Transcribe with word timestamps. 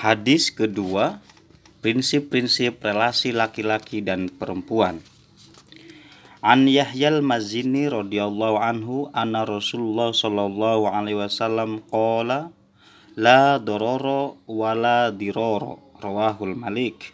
Hadis 0.00 0.48
kedua, 0.48 1.20
prinsip-prinsip 1.84 2.80
relasi 2.80 3.36
laki-laki 3.36 4.00
dan 4.00 4.32
perempuan. 4.32 5.04
An 6.40 6.64
Yahyal 6.64 7.20
Mazini 7.20 7.84
radhiyallahu 7.84 8.56
anhu 8.56 9.12
anna 9.12 9.44
Rasulullah 9.44 10.16
sallallahu 10.16 10.88
alaihi 10.88 11.20
wasallam 11.20 11.84
qala 11.92 12.48
la 13.12 13.60
dororo 13.60 14.40
wala 14.48 15.12
diroro 15.12 15.92
rawahul 16.00 16.56
Malik. 16.56 17.12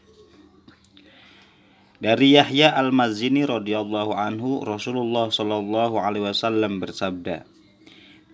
Dari 1.98 2.38
Yahya 2.38 2.70
Al-Mazini 2.70 3.42
radhiyallahu 3.42 4.14
anhu 4.14 4.62
Rasulullah 4.62 5.26
sallallahu 5.32 5.98
alaihi 5.98 6.30
wasallam 6.30 6.78
bersabda 6.78 7.55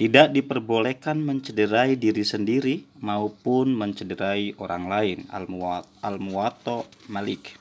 tidak 0.03 0.35
diperbolehkan 0.35 1.23
mencederai 1.23 1.95
diri 1.95 2.27
sendiri 2.27 2.83
maupun 2.99 3.71
mencederai 3.71 4.51
orang 4.59 4.91
lain. 4.91 5.19
Al-Muwatta 6.03 6.83
Malik. 7.07 7.55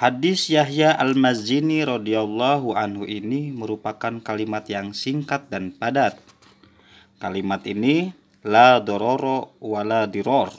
Hadis 0.00 0.48
Yahya 0.48 0.96
Al-Mazini 0.96 1.84
radhiyallahu 1.84 2.72
anhu 2.72 3.04
ini 3.04 3.52
merupakan 3.52 4.16
kalimat 4.24 4.64
yang 4.64 4.96
singkat 4.96 5.52
dan 5.52 5.76
padat. 5.76 6.16
Kalimat 7.20 7.60
ini 7.68 8.08
la 8.40 8.80
dororo 8.80 9.60
wala 9.60 10.08
diror 10.08 10.56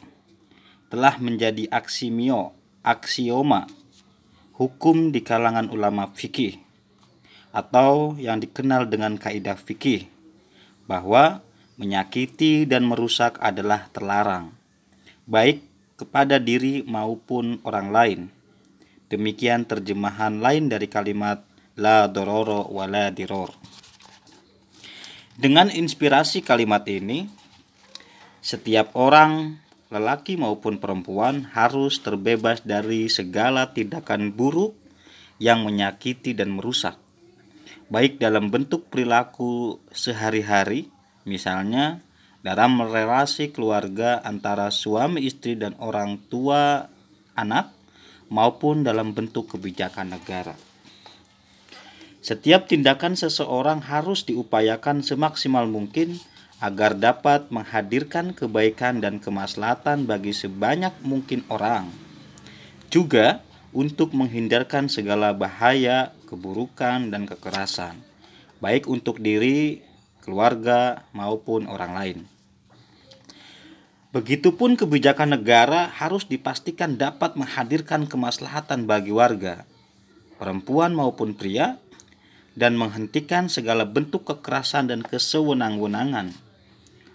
telah 0.94 1.18
menjadi 1.18 1.74
aksimio, 1.74 2.54
aksioma 2.86 3.66
hukum 4.62 5.10
di 5.10 5.26
kalangan 5.26 5.74
ulama 5.74 6.06
fikih 6.14 6.62
atau 7.50 8.14
yang 8.22 8.38
dikenal 8.38 8.86
dengan 8.86 9.18
kaidah 9.18 9.58
fikih 9.58 10.14
bahwa 10.86 11.42
menyakiti 11.76 12.64
dan 12.64 12.88
merusak 12.88 13.36
adalah 13.44 13.92
terlarang, 13.92 14.54
baik 15.28 15.66
kepada 16.00 16.40
diri 16.40 16.86
maupun 16.86 17.60
orang 17.68 17.90
lain. 17.92 18.22
Demikian 19.12 19.70
terjemahan 19.70 20.42
lain 20.42 20.72
dari 20.72 20.90
kalimat 20.90 21.46
la 21.78 22.08
dororo 22.10 22.66
wala 22.72 23.12
diror. 23.12 23.54
Dengan 25.36 25.68
inspirasi 25.68 26.40
kalimat 26.42 26.88
ini, 26.88 27.28
setiap 28.40 28.96
orang, 28.96 29.60
lelaki 29.92 30.40
maupun 30.40 30.80
perempuan, 30.80 31.52
harus 31.52 32.00
terbebas 32.00 32.64
dari 32.64 33.12
segala 33.12 33.76
tindakan 33.76 34.32
buruk 34.32 34.80
yang 35.36 35.68
menyakiti 35.68 36.32
dan 36.32 36.56
merusak 36.56 36.96
baik 37.90 38.18
dalam 38.18 38.50
bentuk 38.50 38.90
perilaku 38.90 39.82
sehari-hari, 39.94 40.90
misalnya 41.24 42.02
dalam 42.46 42.78
relasi 42.82 43.50
keluarga 43.50 44.22
antara 44.22 44.70
suami 44.70 45.26
istri 45.26 45.58
dan 45.58 45.74
orang 45.82 46.22
tua 46.30 46.90
anak, 47.34 47.74
maupun 48.30 48.82
dalam 48.82 49.14
bentuk 49.14 49.54
kebijakan 49.54 50.18
negara. 50.18 50.58
Setiap 52.26 52.66
tindakan 52.66 53.14
seseorang 53.14 53.86
harus 53.86 54.26
diupayakan 54.26 55.06
semaksimal 55.06 55.70
mungkin 55.70 56.18
agar 56.58 56.98
dapat 56.98 57.54
menghadirkan 57.54 58.34
kebaikan 58.34 58.98
dan 58.98 59.22
kemaslahatan 59.22 60.10
bagi 60.10 60.34
sebanyak 60.34 60.96
mungkin 61.06 61.46
orang. 61.54 61.94
Juga 62.90 63.46
untuk 63.76 64.16
menghindarkan 64.16 64.90
segala 64.90 65.36
bahaya, 65.36 66.15
keburukan, 66.26 67.14
dan 67.14 67.30
kekerasan, 67.30 68.02
baik 68.60 68.90
untuk 68.90 69.22
diri, 69.22 69.86
keluarga, 70.26 71.06
maupun 71.14 71.70
orang 71.70 71.94
lain. 71.94 72.20
Begitupun 74.16 74.80
kebijakan 74.80 75.36
negara 75.38 75.92
harus 75.92 76.24
dipastikan 76.26 76.96
dapat 76.96 77.36
menghadirkan 77.36 78.08
kemaslahatan 78.08 78.88
bagi 78.88 79.12
warga, 79.12 79.68
perempuan 80.40 80.96
maupun 80.96 81.36
pria, 81.36 81.78
dan 82.56 82.80
menghentikan 82.80 83.52
segala 83.52 83.84
bentuk 83.84 84.24
kekerasan 84.24 84.88
dan 84.88 85.04
kesewenang-wenangan. 85.04 86.32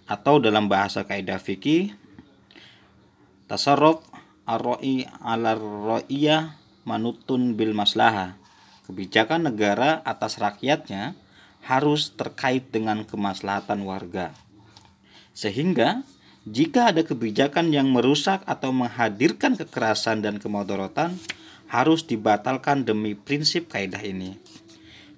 Atau 0.05 0.45
dalam 0.45 0.69
bahasa 0.69 1.09
kaidah 1.09 1.41
fikih, 1.41 1.97
tasarruf 3.49 4.05
ar-ra'i 4.45 5.09
ala 5.25 5.57
ra'iyah 5.57 6.61
manutun 6.85 7.57
bil 7.57 7.73
maslaha. 7.73 8.40
Kebijakan 8.91 9.47
negara 9.47 10.03
atas 10.03 10.43
rakyatnya 10.43 11.15
harus 11.63 12.11
terkait 12.11 12.75
dengan 12.75 13.07
kemaslahatan 13.07 13.87
warga. 13.87 14.35
Sehingga 15.31 16.03
jika 16.43 16.91
ada 16.91 17.07
kebijakan 17.07 17.71
yang 17.71 17.87
merusak 17.95 18.43
atau 18.51 18.75
menghadirkan 18.75 19.55
kekerasan 19.55 20.27
dan 20.27 20.43
kemadorotan 20.43 21.15
harus 21.71 22.03
dibatalkan 22.03 22.83
demi 22.83 23.15
prinsip 23.15 23.71
kaidah 23.71 24.03
ini. 24.03 24.43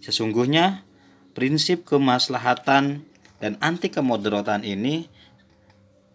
Sesungguhnya 0.04 0.84
prinsip 1.32 1.88
kemaslahatan 1.88 3.08
dan 3.40 3.52
anti 3.64 3.88
kemadorotan 3.88 4.68
ini 4.68 5.08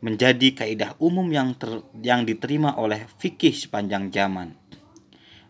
menjadi 0.06 0.54
kaidah 0.54 0.94
umum 1.02 1.26
yang 1.34 1.58
ter, 1.58 1.82
yang 2.06 2.22
diterima 2.22 2.78
oleh 2.78 3.10
fikih 3.18 3.58
sepanjang 3.58 4.14
zaman 4.14 4.54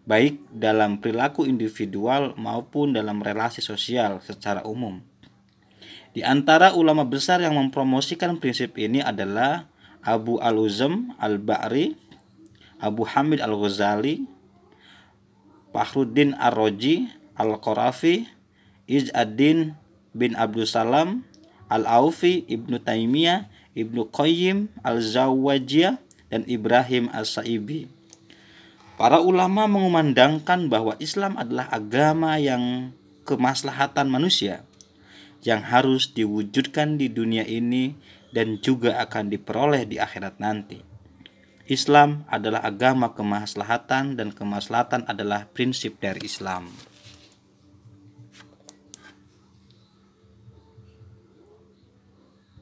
baik 0.08 0.40
dalam 0.56 1.04
perilaku 1.04 1.44
individual 1.44 2.32
maupun 2.40 2.96
dalam 2.96 3.20
relasi 3.20 3.60
sosial 3.60 4.24
secara 4.24 4.64
umum. 4.64 5.04
Di 6.16 6.24
antara 6.24 6.74
ulama 6.74 7.04
besar 7.04 7.44
yang 7.44 7.60
mempromosikan 7.60 8.40
prinsip 8.40 8.80
ini 8.80 9.04
adalah 9.04 9.68
Abu 10.02 10.40
Al-Uzam 10.40 11.14
Al-Ba'ri, 11.20 11.94
Abu 12.80 13.04
Hamid 13.04 13.44
Al-Ghazali, 13.44 14.24
Fahruddin 15.76 16.34
Ar-Roji, 16.40 17.12
Al-Qarafi, 17.36 18.26
Iz'ad-Din 18.88 19.76
bin 20.16 20.34
Abdul 20.40 20.66
Salam, 20.66 21.28
Al-Aufi, 21.68 22.48
Ibnu 22.48 22.80
Taimiyah, 22.80 23.52
Ibnu 23.76 24.10
Qayyim 24.10 24.72
Al-Zawajiyah 24.82 26.00
dan 26.32 26.42
Ibrahim 26.48 27.12
As-Saibi. 27.12 27.97
Para 28.98 29.22
ulama 29.22 29.70
mengumandangkan 29.70 30.74
bahwa 30.74 30.98
Islam 30.98 31.38
adalah 31.38 31.70
agama 31.70 32.42
yang 32.42 32.98
kemaslahatan 33.30 34.10
manusia 34.10 34.66
yang 35.46 35.62
harus 35.62 36.10
diwujudkan 36.18 36.98
di 36.98 37.06
dunia 37.06 37.46
ini 37.46 37.94
dan 38.34 38.58
juga 38.58 38.98
akan 39.06 39.30
diperoleh 39.30 39.86
di 39.86 40.02
akhirat 40.02 40.42
nanti. 40.42 40.82
Islam 41.70 42.26
adalah 42.26 42.66
agama 42.66 43.14
kemaslahatan 43.14 44.18
dan 44.18 44.34
kemaslahatan 44.34 45.06
adalah 45.06 45.46
prinsip 45.46 46.02
dari 46.02 46.26
Islam. 46.26 46.74